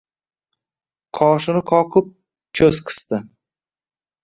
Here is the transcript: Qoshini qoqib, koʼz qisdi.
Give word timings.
Qoshini 1.19 1.61
qoqib, 1.73 2.09
koʼz 2.61 2.83
qisdi. 2.91 3.23